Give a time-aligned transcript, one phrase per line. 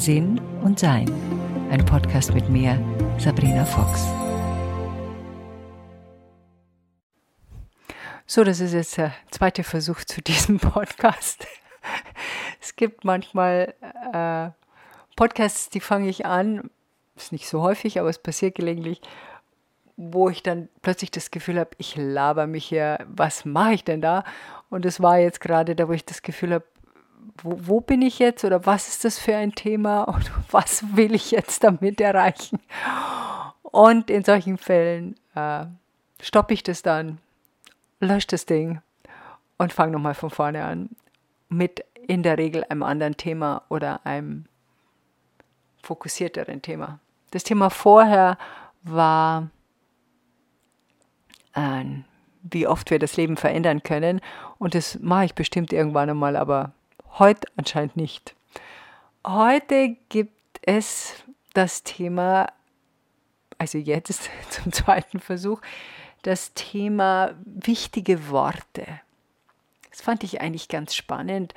[0.00, 1.12] Sinn und Sein.
[1.70, 2.82] Ein Podcast mit mir,
[3.18, 4.06] Sabrina Fox.
[8.24, 11.46] So, das ist jetzt der zweite Versuch zu diesem Podcast.
[12.62, 13.74] Es gibt manchmal
[14.12, 14.50] äh,
[15.16, 16.70] Podcasts, die fange ich an,
[17.16, 19.02] ist nicht so häufig, aber es passiert gelegentlich,
[19.96, 24.00] wo ich dann plötzlich das Gefühl habe, ich laber mich hier, was mache ich denn
[24.00, 24.24] da?
[24.70, 26.64] Und es war jetzt gerade da, wo ich das Gefühl habe,
[27.38, 31.14] wo, wo, bin ich jetzt oder was ist das für ein Thema und was will
[31.14, 32.58] ich jetzt damit erreichen?
[33.62, 35.66] Und in solchen Fällen äh,
[36.20, 37.18] stoppe ich das dann,
[38.00, 38.80] lösche das Ding
[39.58, 40.90] und fange nochmal von vorne an.
[41.48, 44.46] Mit in der Regel einem anderen Thema oder einem
[45.82, 46.98] fokussierteren Thema.
[47.30, 48.38] Das Thema vorher
[48.82, 49.50] war,
[51.54, 51.84] äh,
[52.42, 54.20] wie oft wir das Leben verändern können.
[54.58, 56.72] Und das mache ich bestimmt irgendwann einmal, aber
[57.18, 58.34] heute anscheinend nicht.
[59.26, 61.14] Heute gibt es
[61.52, 62.52] das Thema,
[63.58, 65.60] also jetzt zum zweiten Versuch,
[66.22, 68.86] das Thema wichtige Worte.
[69.90, 71.54] Das fand ich eigentlich ganz spannend,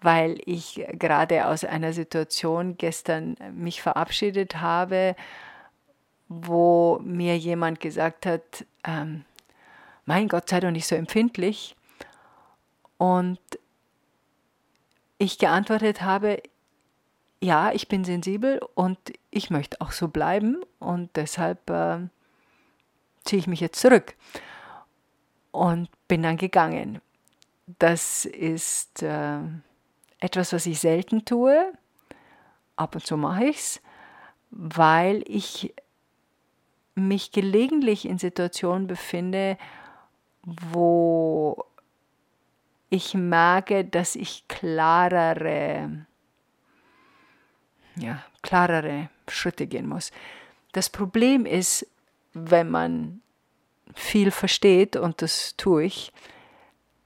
[0.00, 5.16] weil ich gerade aus einer Situation gestern mich verabschiedet habe,
[6.28, 9.24] wo mir jemand gesagt hat, ähm,
[10.04, 11.74] mein Gott, sei doch nicht so empfindlich.
[12.98, 13.40] Und
[15.18, 16.42] ich geantwortet habe,
[17.40, 18.98] ja, ich bin sensibel und
[19.30, 22.08] ich möchte auch so bleiben und deshalb äh,
[23.24, 24.14] ziehe ich mich jetzt zurück
[25.52, 27.00] und bin dann gegangen.
[27.78, 29.38] Das ist äh,
[30.20, 31.72] etwas, was ich selten tue.
[32.76, 33.82] Ab und zu mache ich es,
[34.50, 35.74] weil ich
[36.94, 39.58] mich gelegentlich in Situationen befinde,
[40.42, 41.64] wo
[42.88, 46.06] ich merke, dass ich klarere,
[47.96, 50.12] ja, klarere Schritte gehen muss.
[50.72, 51.86] Das Problem ist,
[52.32, 53.22] wenn man
[53.94, 56.12] viel versteht, und das tue ich,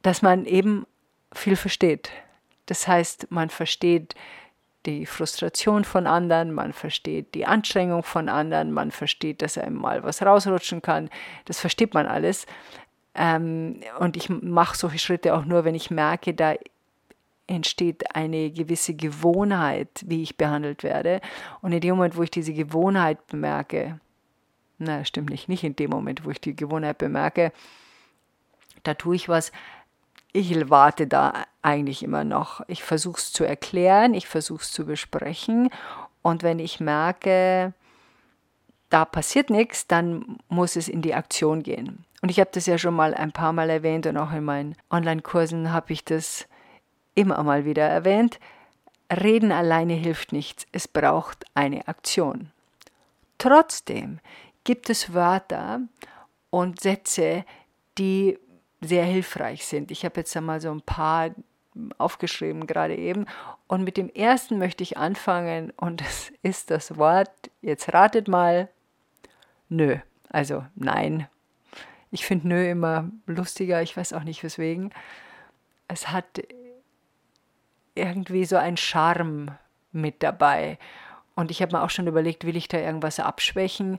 [0.03, 0.87] dass man eben
[1.33, 2.11] viel versteht.
[2.67, 4.15] Das heißt, man versteht
[4.87, 10.03] die Frustration von anderen, man versteht die Anstrengung von anderen, man versteht, dass einem mal
[10.03, 11.11] was rausrutschen kann.
[11.45, 12.47] Das versteht man alles.
[13.15, 16.55] Ähm, und ich mache solche Schritte auch nur, wenn ich merke, da
[17.47, 21.21] entsteht eine gewisse Gewohnheit, wie ich behandelt werde.
[21.61, 23.99] Und in dem Moment, wo ich diese Gewohnheit bemerke,
[24.79, 27.53] na, stimmt nicht, nicht in dem Moment, wo ich die Gewohnheit bemerke,
[28.85, 29.53] da tue ich was,
[30.33, 32.63] ich warte da eigentlich immer noch.
[32.69, 35.71] Ich versuche es zu erklären, ich versuche es zu besprechen
[36.23, 37.75] und wenn ich merke,
[38.91, 42.05] da passiert nichts, dann muss es in die Aktion gehen.
[42.23, 44.77] Und ich habe das ja schon mal ein paar Mal erwähnt und auch in meinen
[44.91, 46.47] Online-Kursen habe ich das
[47.15, 48.39] immer mal wieder erwähnt.
[49.11, 52.51] Reden alleine hilft nichts, es braucht eine Aktion.
[53.39, 54.21] Trotzdem
[54.65, 55.81] gibt es Wörter
[56.51, 57.45] und Sätze,
[57.97, 58.39] die
[58.81, 59.91] sehr hilfreich sind.
[59.91, 61.31] Ich habe jetzt einmal so ein paar
[61.99, 63.27] aufgeschrieben gerade eben.
[63.67, 67.31] Und mit dem ersten möchte ich anfangen und das ist das Wort,
[67.63, 68.69] jetzt ratet mal,
[69.69, 69.97] nö.
[70.29, 71.27] Also nein.
[72.11, 74.93] Ich finde nö immer lustiger, ich weiß auch nicht weswegen.
[75.89, 76.43] Es hat
[77.95, 79.57] irgendwie so einen Charme
[79.93, 80.79] mit dabei.
[81.35, 83.99] Und ich habe mir auch schon überlegt, will ich da irgendwas abschwächen?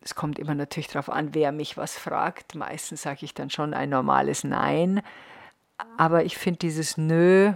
[0.00, 2.54] Es kommt immer natürlich darauf an, wer mich was fragt.
[2.54, 5.02] Meistens sage ich dann schon ein normales Nein.
[5.96, 7.52] Aber ich finde, dieses Nö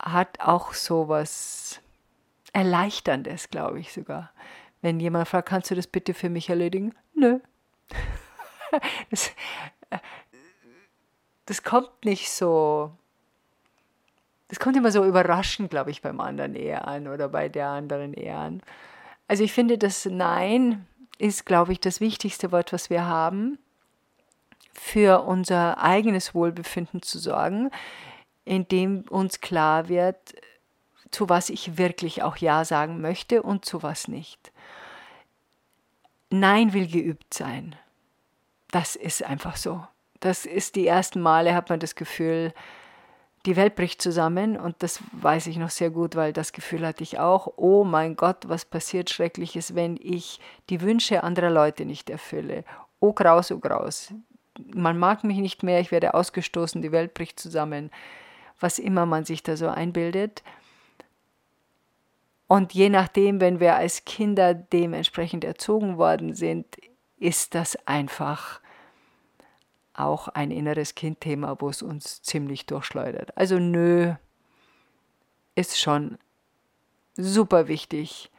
[0.00, 1.80] hat auch so was
[2.52, 4.30] Erleichterndes, glaube ich sogar.
[4.82, 6.94] Wenn jemand fragt, kannst du das bitte für mich erledigen?
[7.14, 7.40] Nö.
[9.10, 9.32] das,
[11.46, 12.92] das kommt nicht so.
[14.48, 18.14] Das kommt immer so überraschend, glaube ich, beim anderen eher an oder bei der anderen
[18.14, 18.62] eher an.
[19.26, 20.86] Also ich finde, das Nein
[21.18, 23.58] ist, glaube ich, das wichtigste Wort, was wir haben,
[24.74, 27.70] für unser eigenes Wohlbefinden zu sorgen,
[28.44, 30.34] indem uns klar wird,
[31.10, 34.52] zu was ich wirklich auch Ja sagen möchte und zu was nicht.
[36.30, 37.76] Nein will geübt sein.
[38.74, 39.86] Das ist einfach so.
[40.18, 42.52] Das ist die ersten Male, hat man das Gefühl,
[43.46, 47.04] die Welt bricht zusammen und das weiß ich noch sehr gut, weil das Gefühl hatte
[47.04, 50.40] ich auch, oh mein Gott, was passiert Schreckliches, wenn ich
[50.70, 52.64] die Wünsche anderer Leute nicht erfülle.
[52.98, 54.12] Oh graus, oh graus.
[54.74, 57.92] Man mag mich nicht mehr, ich werde ausgestoßen, die Welt bricht zusammen.
[58.58, 60.42] Was immer man sich da so einbildet.
[62.48, 66.66] Und je nachdem, wenn wir als Kinder dementsprechend erzogen worden sind,
[67.18, 68.60] ist das einfach
[69.94, 73.36] auch ein inneres Kindthema, wo es uns ziemlich durchschleudert.
[73.36, 74.14] Also nö,
[75.54, 76.18] ist schon
[77.16, 78.30] super wichtig.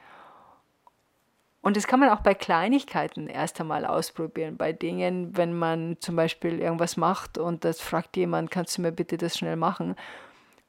[1.61, 4.55] Und das kann man auch bei Kleinigkeiten erst einmal ausprobieren.
[4.55, 8.91] Bei Dingen, wenn man zum Beispiel irgendwas macht und das fragt jemand, kannst du mir
[8.91, 9.95] bitte das schnell machen?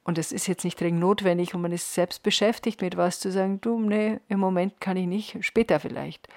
[0.03, 3.31] Und es ist jetzt nicht dringend notwendig und man ist selbst beschäftigt mit was zu
[3.31, 6.27] sagen, du, nee, im Moment kann ich nicht, später vielleicht.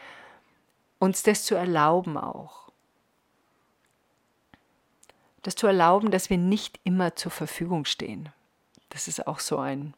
[0.98, 2.59] Uns das zu erlauben auch.
[5.42, 8.28] Das zu erlauben, dass wir nicht immer zur Verfügung stehen.
[8.90, 9.94] Das ist auch so ein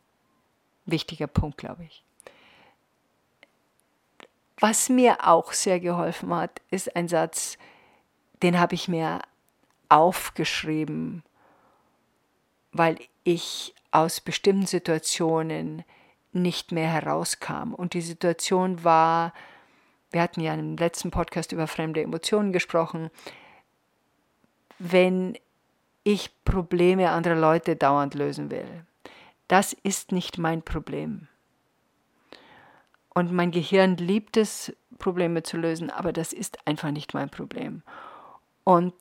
[0.87, 2.05] wichtiger Punkt, glaube ich.
[4.59, 7.59] Was mir auch sehr geholfen hat, ist ein Satz,
[8.43, 9.21] den habe ich mir
[9.89, 11.25] aufgeschrieben,
[12.71, 15.85] weil ich aus bestimmten Situationen
[16.33, 17.75] nicht mehr herauskam.
[17.75, 19.33] Und die Situation war,
[20.11, 23.11] wir hatten ja im letzten Podcast über fremde Emotionen gesprochen,
[24.83, 25.39] wenn
[26.03, 28.85] ich Probleme anderer Leute dauernd lösen will.
[29.47, 31.29] Das ist nicht mein Problem.
[33.15, 37.83] Und mein Gehirn liebt es, Probleme zu lösen, aber das ist einfach nicht mein Problem.
[38.65, 38.95] Und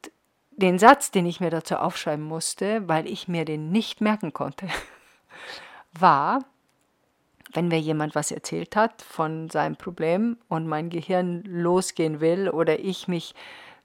[0.51, 4.67] den Satz, den ich mir dazu aufschreiben musste, weil ich mir den nicht merken konnte,
[5.93, 6.45] war,
[7.53, 12.79] wenn mir jemand was erzählt hat von seinem Problem und mein Gehirn losgehen will oder
[12.79, 13.33] ich mich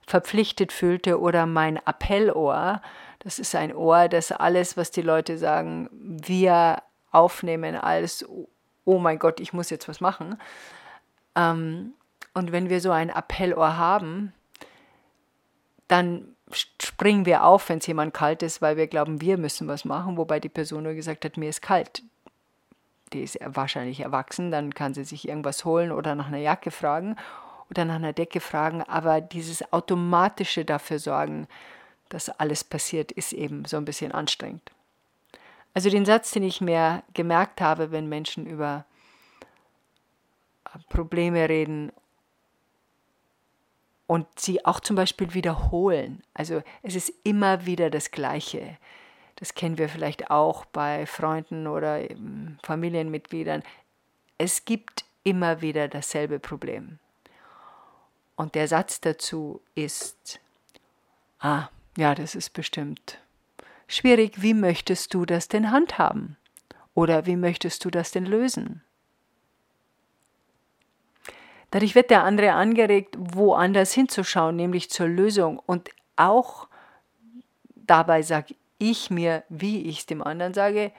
[0.07, 2.81] verpflichtet fühlte oder mein Appellohr,
[3.19, 6.81] das ist ein Ohr, das alles, was die Leute sagen, wir
[7.11, 8.25] aufnehmen als
[8.85, 10.39] oh mein Gott, ich muss jetzt was machen.
[11.35, 11.93] Ähm,
[12.33, 14.31] und wenn wir so ein Appellohr haben,
[15.89, 19.83] dann springen wir auf, wenn es jemand kalt ist, weil wir glauben, wir müssen was
[19.83, 22.01] machen, wobei die Person nur gesagt hat, mir ist kalt.
[23.11, 27.17] Die ist wahrscheinlich erwachsen, dann kann sie sich irgendwas holen oder nach einer Jacke fragen
[27.69, 31.47] oder nach einer Decke fragen, aber dieses automatische dafür sorgen,
[32.09, 34.71] dass alles passiert, ist eben so ein bisschen anstrengend.
[35.73, 38.85] Also den Satz, den ich mir gemerkt habe, wenn Menschen über
[40.65, 41.91] äh, Probleme reden
[44.07, 46.23] und sie auch zum Beispiel wiederholen.
[46.33, 48.77] Also es ist immer wieder das Gleiche.
[49.35, 51.99] Das kennen wir vielleicht auch bei Freunden oder
[52.63, 53.61] Familienmitgliedern.
[54.39, 56.99] Es gibt immer wieder dasselbe Problem.
[58.37, 60.39] Und der Satz dazu ist,
[61.39, 61.67] ah,
[61.97, 63.19] ja, das ist bestimmt
[63.87, 66.35] Schwierig, wie möchtest du das denn handhaben?
[66.93, 68.83] Oder wie möchtest du das denn lösen?
[71.71, 75.59] Dadurch wird der andere angeregt, woanders hinzuschauen, nämlich zur Lösung.
[75.59, 76.67] Und auch
[77.75, 80.91] dabei sage ich mir, wie ich es dem anderen sage,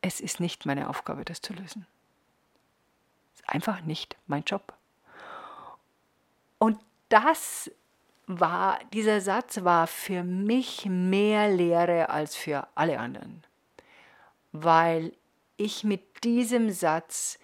[0.00, 1.86] es ist nicht meine Aufgabe, das zu lösen.
[3.34, 4.74] Es ist einfach nicht mein Job.
[6.64, 6.80] Und
[7.10, 7.70] das
[8.26, 13.44] war, dieser Satz war für mich mehr Lehre als für alle anderen,
[14.50, 15.12] weil
[15.58, 17.38] ich mit diesem Satz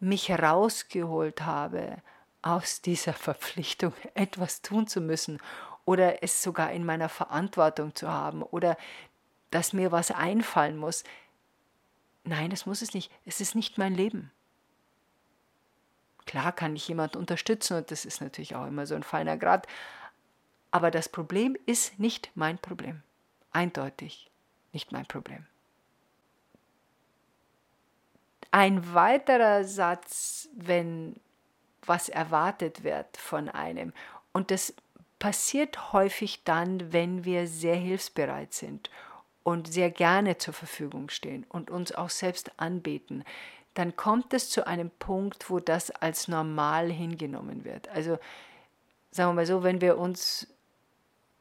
[0.00, 1.98] mich herausgeholt habe
[2.42, 5.38] aus dieser Verpflichtung, etwas tun zu müssen
[5.84, 8.76] oder es sogar in meiner Verantwortung zu haben oder
[9.52, 11.04] dass mir was einfallen muss.
[12.24, 13.12] Nein, das muss es nicht.
[13.24, 14.32] Es ist nicht mein Leben.
[16.26, 19.66] Klar kann ich jemanden unterstützen und das ist natürlich auch immer so ein feiner Grad,
[20.70, 23.02] aber das Problem ist nicht mein Problem.
[23.52, 24.30] Eindeutig
[24.72, 25.46] nicht mein Problem.
[28.50, 31.16] Ein weiterer Satz, wenn
[31.86, 33.92] was erwartet wird von einem,
[34.32, 34.74] und das
[35.18, 38.90] passiert häufig dann, wenn wir sehr hilfsbereit sind
[39.42, 43.24] und sehr gerne zur Verfügung stehen und uns auch selbst anbeten,
[43.74, 47.88] dann kommt es zu einem Punkt, wo das als normal hingenommen wird.
[47.88, 48.18] Also
[49.10, 50.46] sagen wir mal so, wenn wir uns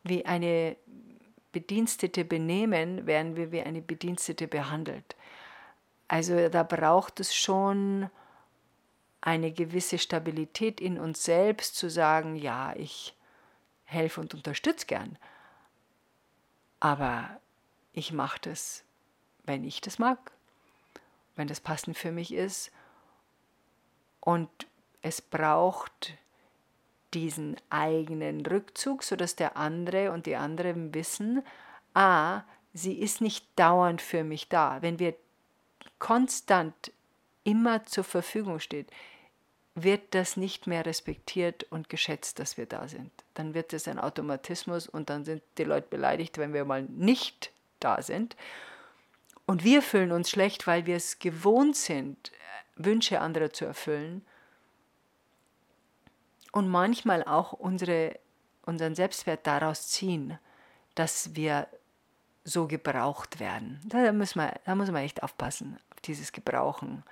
[0.03, 0.75] wie eine
[1.51, 5.15] Bedienstete benehmen, werden wir wie eine Bedienstete behandelt.
[6.07, 8.09] Also da braucht es schon
[9.21, 13.15] eine gewisse Stabilität in uns selbst zu sagen, ja, ich
[13.85, 15.17] helfe und unterstütze gern,
[16.79, 17.39] aber
[17.93, 18.83] ich mache das,
[19.45, 20.32] wenn ich das mag,
[21.35, 22.71] wenn das passend für mich ist
[24.19, 24.49] und
[25.01, 26.13] es braucht
[27.13, 31.43] diesen eigenen Rückzug, sodass der andere und die anderen wissen,
[31.93, 32.41] ah,
[32.73, 34.81] sie ist nicht dauernd für mich da.
[34.81, 35.15] Wenn wir
[35.99, 36.91] konstant
[37.43, 38.89] immer zur Verfügung steht,
[39.75, 43.11] wird das nicht mehr respektiert und geschätzt, dass wir da sind.
[43.33, 47.51] Dann wird es ein Automatismus und dann sind die Leute beleidigt, wenn wir mal nicht
[47.79, 48.35] da sind.
[49.45, 52.31] Und wir fühlen uns schlecht, weil wir es gewohnt sind,
[52.75, 54.25] Wünsche anderer zu erfüllen
[56.51, 58.17] und manchmal auch unsere,
[58.65, 60.39] unseren Selbstwert daraus ziehen,
[60.95, 61.67] dass wir
[62.45, 63.79] so gebraucht werden.
[63.85, 67.03] Da, muss man, da muss man echt aufpassen, auf dieses Gebrauchen.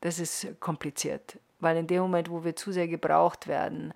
[0.00, 3.94] das ist kompliziert, weil in dem Moment, wo wir zu sehr gebraucht werden,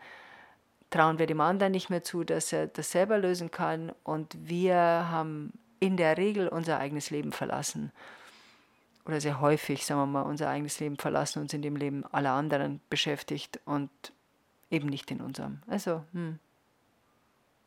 [0.90, 4.76] trauen wir dem anderen nicht mehr zu, dass er das selber lösen kann und wir
[4.76, 7.90] haben in der Regel unser eigenes Leben verlassen
[9.04, 12.32] oder sehr häufig, sagen wir mal, unser eigenes Leben verlassen und sind im Leben aller
[12.32, 13.90] anderen beschäftigt und
[14.70, 15.62] eben nicht in unserem.
[15.66, 16.38] Also, hm,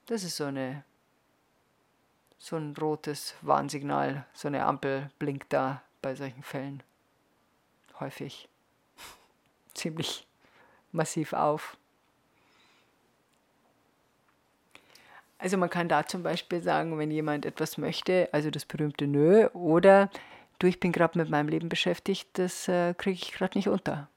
[0.05, 0.84] das ist so eine
[2.43, 6.84] so ein rotes Warnsignal, so eine Ampel blinkt da bei solchen Fällen
[8.01, 8.50] häufig
[9.74, 10.27] ziemlich
[10.91, 11.77] massiv auf.
[15.44, 19.48] Also man kann da zum Beispiel sagen, wenn jemand etwas möchte, also das berühmte Nö,
[19.48, 20.10] oder
[20.58, 24.08] du, ich bin gerade mit meinem Leben beschäftigt, das äh, kriege ich gerade nicht unter.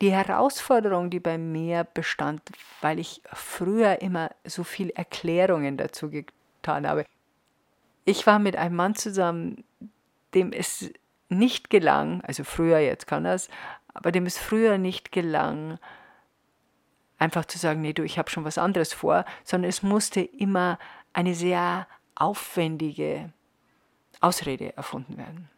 [0.00, 2.40] Die Herausforderung, die bei mir bestand,
[2.80, 7.04] weil ich früher immer so viel Erklärungen dazu getan habe.
[8.04, 9.64] Ich war mit einem Mann zusammen,
[10.34, 10.88] dem es
[11.30, 13.48] nicht gelang, also früher, jetzt kann es,
[13.92, 15.80] aber dem es früher nicht gelang,
[17.18, 20.78] einfach zu sagen, nee, du, ich habe schon was anderes vor, sondern es musste immer
[21.12, 23.32] eine sehr aufwendige
[24.20, 25.50] Ausrede erfunden werden.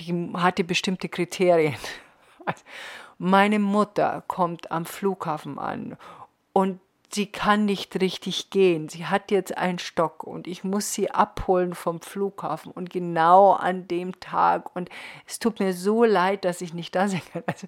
[0.00, 1.76] Die hatte bestimmte Kriterien.
[3.18, 5.96] Meine Mutter kommt am Flughafen an
[6.52, 6.80] und
[7.10, 8.88] sie kann nicht richtig gehen.
[8.88, 13.88] Sie hat jetzt einen Stock und ich muss sie abholen vom Flughafen und genau an
[13.88, 14.74] dem Tag.
[14.76, 14.90] Und
[15.26, 17.44] es tut mir so leid, dass ich nicht da sein kann.
[17.46, 17.66] Also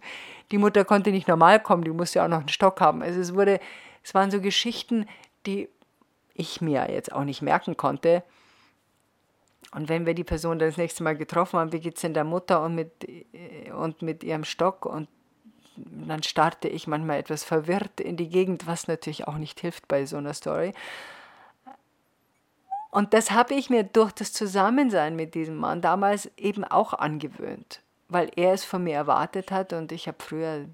[0.51, 3.03] die Mutter konnte nicht normal kommen, die musste ja auch noch einen Stock haben.
[3.03, 3.61] Also es wurde,
[4.03, 5.07] es waren so Geschichten,
[5.47, 5.69] die
[6.35, 8.23] ich mir jetzt auch nicht merken konnte.
[9.73, 12.25] Und wenn wir die Person das nächste Mal getroffen haben, wie geht es denn der
[12.25, 14.85] Mutter und mit, äh, und mit ihrem Stock?
[14.85, 15.09] Und
[15.87, 20.07] dann starte ich manchmal etwas verwirrt in die Gegend, was natürlich auch nicht hilft bei
[20.07, 20.73] so einer Story.
[22.91, 27.83] Und das habe ich mir durch das Zusammensein mit diesem Mann damals eben auch angewöhnt,
[28.09, 30.67] weil er es von mir erwartet hat und ich habe früher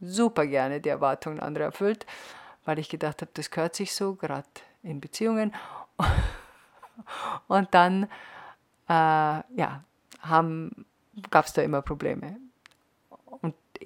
[0.00, 2.04] super gerne die Erwartungen anderer erfüllt,
[2.66, 4.46] weil ich gedacht habe, das gehört sich so, gerade
[4.82, 5.54] in Beziehungen.
[7.48, 8.04] Und dann,
[8.88, 9.84] äh, ja,
[11.30, 12.36] gab es da immer Probleme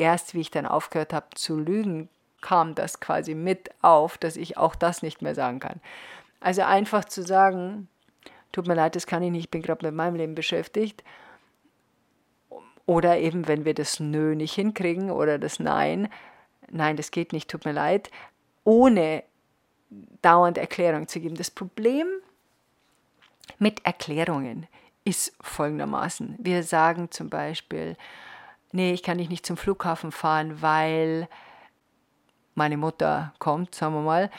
[0.01, 2.09] erst, wie ich dann aufgehört habe zu lügen,
[2.41, 5.81] kam das quasi mit auf, dass ich auch das nicht mehr sagen kann.
[6.41, 7.89] Also einfach zu sagen,
[8.51, 11.05] tut mir leid, das kann ich nicht, ich bin gerade mit meinem Leben beschäftigt.
[12.87, 16.09] Oder eben, wenn wir das Nö nicht hinkriegen oder das Nein,
[16.71, 18.11] nein, das geht nicht, tut mir leid,
[18.65, 19.23] ohne
[20.23, 21.37] dauernd Erklärung zu geben.
[21.37, 22.07] Das Problem
[23.59, 24.67] mit Erklärungen
[25.05, 26.37] ist folgendermaßen.
[26.39, 27.97] Wir sagen zum Beispiel,
[28.73, 31.29] nee, ich kann dich nicht zum Flughafen fahren, weil
[32.55, 34.31] meine Mutter kommt, sagen wir mal,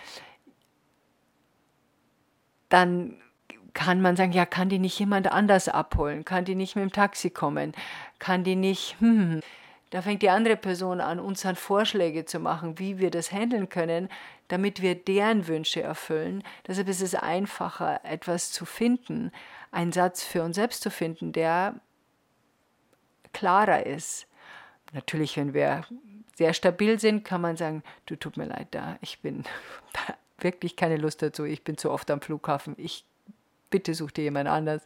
[2.70, 3.18] dann
[3.74, 6.26] kann man sagen, ja, kann die nicht jemand anders abholen?
[6.26, 7.74] Kann die nicht mit dem Taxi kommen?
[8.20, 9.42] Kann die nicht, hm,
[9.92, 13.70] da fängt die andere Person an, uns dann Vorschläge zu machen, wie wir das handeln
[13.70, 14.10] können,
[14.48, 16.44] damit wir deren Wünsche erfüllen.
[16.68, 19.32] Deshalb ist es einfacher, etwas zu finden,
[19.72, 21.76] einen Satz für uns selbst zu finden, der
[23.34, 24.28] klarer ist.
[24.94, 25.86] Natürlich, wenn wir
[26.36, 29.44] sehr stabil sind, kann man sagen, du tut mir leid, da ich bin
[30.40, 33.06] wirklich keine Lust dazu, ich bin zu oft am Flughafen, ich
[33.70, 34.82] bitte such dir jemand anders,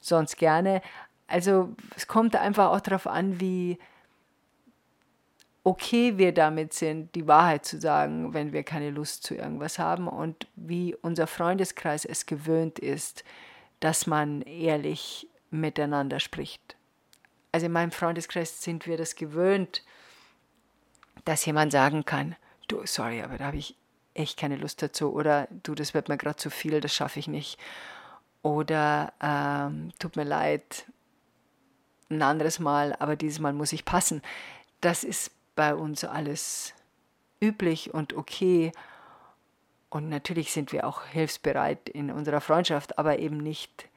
[0.00, 0.82] sonst gerne.
[1.26, 3.78] Also es kommt einfach auch darauf an, wie
[5.64, 10.06] okay wir damit sind, die Wahrheit zu sagen, wenn wir keine Lust zu irgendwas haben.
[10.06, 13.24] Und wie unser Freundeskreis es gewöhnt ist,
[13.80, 16.76] dass man ehrlich miteinander spricht
[17.56, 19.82] also in meinem Freundeskreis sind wir das gewöhnt,
[21.24, 22.36] dass jemand sagen kann,
[22.68, 23.78] du, sorry, aber da habe ich
[24.12, 25.14] echt keine Lust dazu.
[25.14, 27.58] Oder du, das wird mir gerade zu viel, das schaffe ich nicht.
[28.42, 30.84] Oder ähm, tut mir leid,
[32.10, 34.20] ein anderes Mal, aber dieses Mal muss ich passen.
[34.82, 36.74] Das ist bei uns alles
[37.42, 38.70] üblich und okay.
[39.88, 43.88] Und natürlich sind wir auch hilfsbereit in unserer Freundschaft, aber eben nicht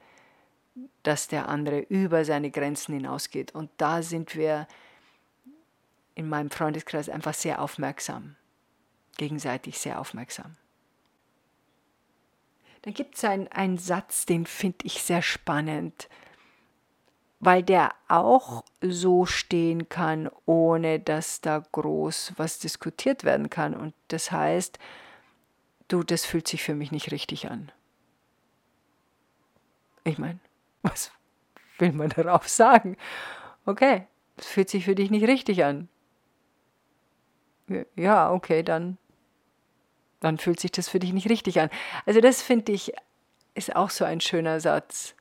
[1.02, 3.54] dass der andere über seine Grenzen hinausgeht.
[3.54, 4.66] Und da sind wir
[6.14, 8.36] in meinem Freundeskreis einfach sehr aufmerksam,
[9.16, 10.56] gegenseitig sehr aufmerksam.
[12.82, 16.08] Dann gibt es einen, einen Satz, den finde ich sehr spannend,
[17.38, 23.74] weil der auch so stehen kann, ohne dass da groß was diskutiert werden kann.
[23.74, 24.78] Und das heißt,
[25.88, 27.72] du, das fühlt sich für mich nicht richtig an.
[30.04, 30.38] Ich meine,
[30.82, 31.10] was
[31.78, 32.96] will man darauf sagen?
[33.66, 34.06] Okay,
[34.36, 35.88] es fühlt sich für dich nicht richtig an.
[37.94, 38.98] Ja, okay, dann,
[40.18, 41.70] dann fühlt sich das für dich nicht richtig an.
[42.04, 42.92] Also das finde ich
[43.54, 45.14] ist auch so ein schöner Satz,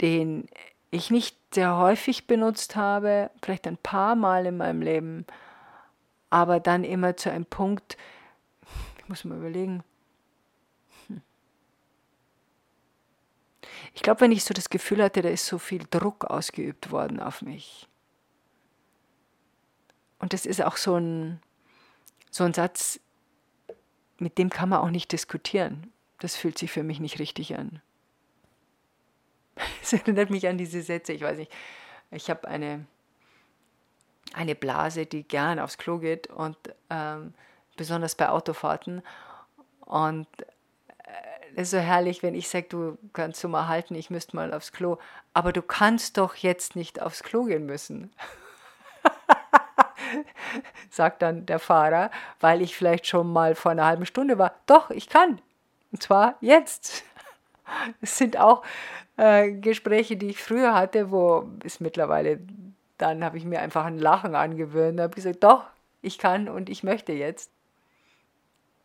[0.00, 0.48] den
[0.90, 5.26] ich nicht sehr häufig benutzt habe, vielleicht ein paar Mal in meinem Leben,
[6.30, 7.96] aber dann immer zu einem Punkt,
[8.98, 9.82] ich muss mal überlegen,
[13.98, 17.18] ich glaube, wenn ich so das Gefühl hatte, da ist so viel Druck ausgeübt worden
[17.18, 17.88] auf mich.
[20.20, 21.42] Und das ist auch so ein,
[22.30, 23.00] so ein Satz,
[24.18, 25.92] mit dem kann man auch nicht diskutieren.
[26.20, 27.82] Das fühlt sich für mich nicht richtig an.
[29.82, 31.50] Es erinnert mich an diese Sätze, ich weiß nicht.
[32.12, 32.86] Ich habe eine,
[34.32, 36.56] eine Blase, die gern aufs Klo geht und
[36.88, 37.34] ähm,
[37.76, 39.02] besonders bei Autofahrten.
[39.80, 40.28] Und
[41.54, 44.72] ist so herrlich, wenn ich sage, du kannst du mal halten, ich müsste mal aufs
[44.72, 44.98] Klo.
[45.34, 48.12] Aber du kannst doch jetzt nicht aufs Klo gehen müssen.
[50.90, 54.54] sagt dann der Fahrer, weil ich vielleicht schon mal vor einer halben Stunde war.
[54.66, 55.40] Doch, ich kann.
[55.92, 57.04] Und zwar jetzt.
[58.00, 58.62] Es sind auch
[59.18, 62.40] äh, Gespräche, die ich früher hatte, wo es mittlerweile,
[62.96, 64.98] dann habe ich mir einfach ein Lachen angewöhnt.
[64.98, 65.64] Da habe gesagt, doch,
[66.00, 67.50] ich kann und ich möchte jetzt.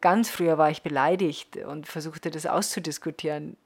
[0.03, 3.57] Ganz früher war ich beleidigt und versuchte das auszudiskutieren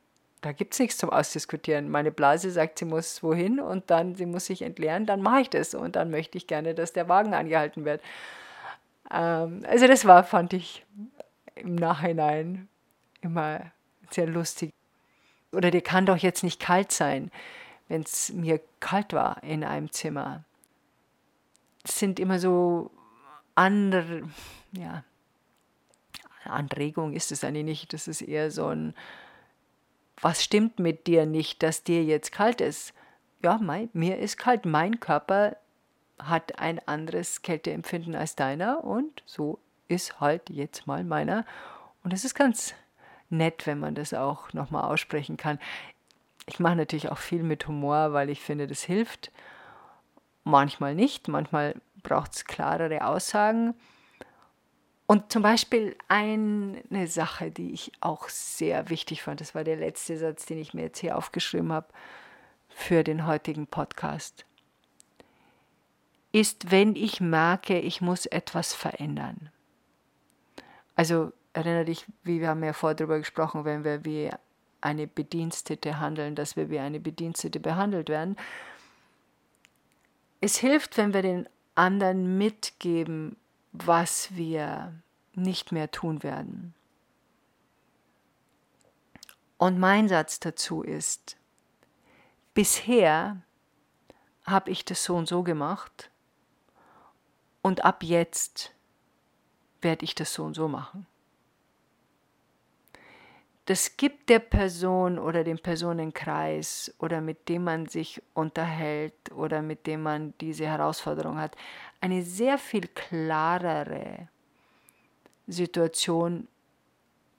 [0.41, 1.89] da gibt es nichts zum Ausdiskutieren.
[1.89, 5.49] Meine Blase sagt, sie muss wohin und dann sie muss sich entleeren, dann mache ich
[5.49, 8.01] das und dann möchte ich gerne, dass der Wagen angehalten wird.
[9.11, 10.85] Ähm, also das war, fand ich
[11.55, 12.67] im Nachhinein
[13.21, 13.71] immer
[14.11, 14.71] sehr lustig.
[15.51, 17.31] Oder dir kann doch jetzt nicht kalt sein,
[17.87, 20.43] wenn es mir kalt war in einem Zimmer.
[21.83, 22.91] Es sind immer so
[23.55, 24.23] andere,
[24.73, 25.03] ja,
[26.49, 28.93] Anregung ist es eigentlich nicht, das ist eher so ein
[30.21, 32.93] was stimmt mit dir nicht, dass dir jetzt kalt ist?
[33.43, 34.65] Ja, mein, mir ist kalt.
[34.65, 35.57] Mein Körper
[36.17, 41.45] hat ein anderes Kälteempfinden als deiner und so ist halt jetzt mal meiner.
[42.03, 42.73] Und es ist ganz
[43.29, 45.59] nett, wenn man das auch nochmal aussprechen kann.
[46.47, 49.31] Ich mache natürlich auch viel mit Humor, weil ich finde, das hilft.
[50.43, 53.75] Manchmal nicht, manchmal braucht es klarere Aussagen.
[55.07, 60.17] Und zum Beispiel eine Sache, die ich auch sehr wichtig fand, das war der letzte
[60.17, 61.87] Satz, den ich mir jetzt hier aufgeschrieben habe
[62.67, 64.45] für den heutigen Podcast,
[66.33, 69.49] ist, wenn ich merke, ich muss etwas verändern.
[70.95, 74.29] Also erinnere dich, wie wir haben ja vorher darüber gesprochen, wenn wir wie
[74.81, 78.35] eine Bedienstete handeln, dass wir wie eine Bedienstete behandelt werden.
[80.41, 83.37] Es hilft, wenn wir den anderen mitgeben,
[83.85, 84.93] was wir
[85.33, 86.73] nicht mehr tun werden.
[89.57, 91.37] Und mein Satz dazu ist,
[92.53, 93.41] bisher
[94.45, 96.09] habe ich das so und so gemacht
[97.61, 98.73] und ab jetzt
[99.81, 101.05] werde ich das so und so machen.
[103.67, 109.87] Das gibt der Person oder dem Personenkreis oder mit dem man sich unterhält oder mit
[109.87, 111.57] dem man diese Herausforderung hat,
[111.99, 114.29] eine sehr viel klarere
[115.47, 116.47] Situation,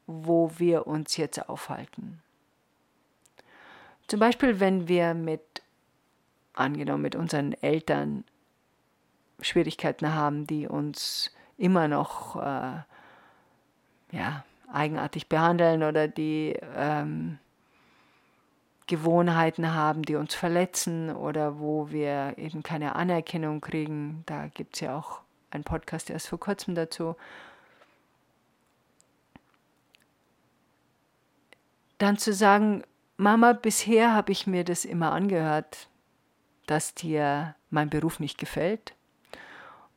[0.06, 2.22] wo wir uns jetzt aufhalten.
[4.06, 5.62] Zum Beispiel, wenn wir mit,
[6.52, 8.24] angenommen, mit unseren Eltern
[9.40, 12.82] Schwierigkeiten haben, die uns immer noch äh,
[14.12, 17.38] ja, eigenartig behandeln oder die ähm,
[18.86, 24.22] Gewohnheiten haben, die uns verletzen oder wo wir eben keine Anerkennung kriegen.
[24.26, 27.16] Da gibt es ja auch einen Podcast erst vor kurzem dazu.
[31.98, 32.82] Dann zu sagen,
[33.16, 35.88] Mama, bisher habe ich mir das immer angehört,
[36.66, 38.94] dass dir mein Beruf nicht gefällt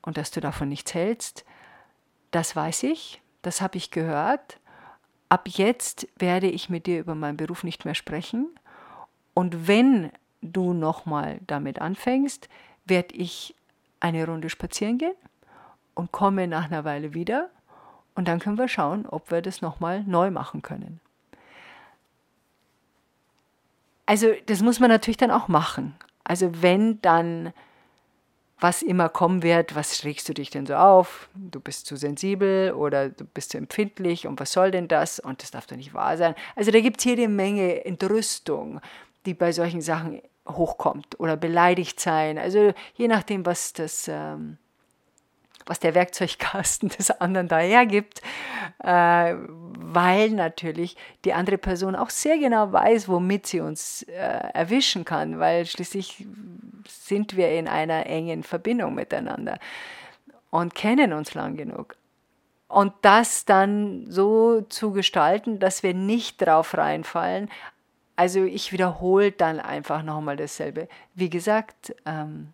[0.01, 1.45] und dass du davon nichts hältst.
[2.31, 4.60] Das weiß ich, das habe ich gehört.
[5.32, 8.50] Ab jetzt werde ich mit dir über meinen Beruf nicht mehr sprechen
[9.34, 12.50] und wenn du nochmal damit anfängst,
[12.84, 13.56] werde ich
[14.02, 15.15] eine Runde spazieren gehen
[15.96, 17.50] und komme nach einer Weile wieder
[18.13, 21.00] und dann können wir schauen, ob wir das nochmal neu machen können.
[24.08, 25.96] Also das muss man natürlich dann auch machen.
[26.26, 27.54] Also wenn dann
[28.62, 31.30] was immer kommen wird, was regst du dich denn so auf?
[31.36, 35.19] Du bist zu sensibel oder du bist zu empfindlich und was soll denn das?
[35.19, 36.36] Und das darf doch nicht wahr sein.
[36.56, 38.80] Also da gibt es jede Menge Entrüstung
[39.26, 42.38] die bei solchen Sachen hochkommt oder beleidigt sein.
[42.38, 44.58] Also je nachdem, was das, ähm,
[45.65, 48.21] was der Werkzeugkasten des anderen dahergibt,
[48.84, 50.95] äh, weil natürlich
[51.26, 54.12] die andere Person auch sehr genau weiß, womit sie uns äh,
[54.54, 56.26] erwischen kann, weil schließlich
[56.88, 59.60] sind wir in einer engen Verbindung miteinander
[60.50, 61.95] und kennen uns lang genug.
[62.67, 67.50] Und das dann so zu gestalten, dass wir nicht drauf reinfallen,
[68.15, 70.88] Also ich wiederhole dann einfach nochmal dasselbe.
[71.15, 72.54] Wie gesagt, ähm,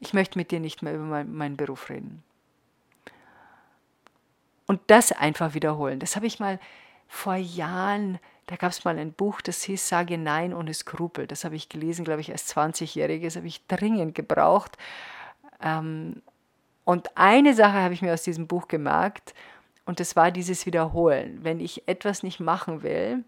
[0.00, 2.22] ich möchte mit dir nicht mehr über mein, meinen Beruf reden.
[4.66, 5.98] Und das einfach wiederholen.
[5.98, 6.60] Das habe ich mal
[7.08, 11.26] vor Jahren, da gab es mal ein Buch, das hieß Sage Nein ohne Skrupel.
[11.26, 13.26] Das habe ich gelesen, glaube ich, als 20-Jährige.
[13.26, 14.76] Das habe ich dringend gebraucht.
[15.62, 16.22] Ähm,
[16.84, 19.34] und eine Sache habe ich mir aus diesem Buch gemerkt,
[19.88, 21.38] und das war dieses Wiederholen.
[21.42, 23.24] Wenn ich etwas nicht machen will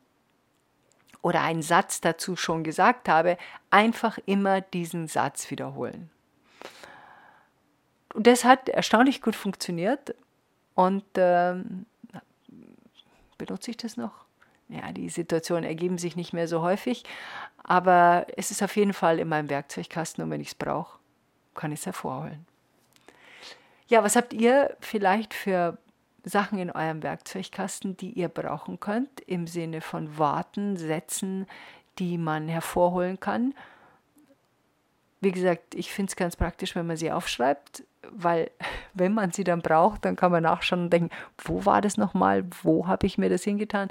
[1.22, 3.38] oder einen Satz dazu schon gesagt habe,
[3.70, 6.10] einfach immer diesen Satz wiederholen.
[8.14, 10.14] Und das hat erstaunlich gut funktioniert.
[10.74, 11.86] Und ähm,
[13.38, 14.24] benutze ich das noch?
[14.68, 17.02] Ja, die Situationen ergeben sich nicht mehr so häufig,
[17.64, 20.98] aber es ist auf jeden Fall in meinem Werkzeugkasten und wenn ich es brauche,
[21.54, 22.46] kann ich es hervorholen.
[23.88, 25.76] Ja, was habt ihr vielleicht für
[26.22, 31.46] Sachen in eurem Werkzeugkasten, die ihr brauchen könnt, im Sinne von Worten, Sätzen,
[31.98, 33.54] die man hervorholen kann?
[35.20, 38.50] Wie gesagt, ich finde es ganz praktisch, wenn man sie aufschreibt, weil
[38.94, 42.44] wenn man sie dann braucht, dann kann man nachschauen und denken, wo war das nochmal,
[42.62, 43.88] wo habe ich mir das hingetan?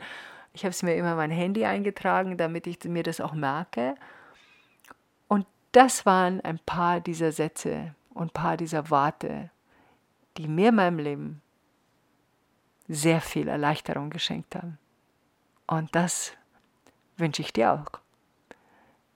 [0.53, 3.95] Ich habe es mir immer in mein Handy eingetragen, damit ich mir das auch merke.
[5.27, 9.51] Und das waren ein paar dieser Sätze und ein paar dieser Worte,
[10.37, 11.41] die mir in meinem Leben
[12.87, 14.79] sehr viel Erleichterung geschenkt haben.
[15.67, 16.33] Und das
[17.17, 17.99] wünsche ich dir auch.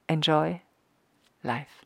[0.06, 0.62] Enjoy
[1.42, 1.86] life.